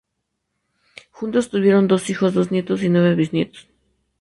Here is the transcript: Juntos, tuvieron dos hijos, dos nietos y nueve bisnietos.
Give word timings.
Juntos, 1.11 1.51
tuvieron 1.51 1.87
dos 1.87 2.09
hijos, 2.09 2.33
dos 2.33 2.49
nietos 2.49 2.81
y 2.81 2.89
nueve 2.89 3.13
bisnietos. 3.13 3.67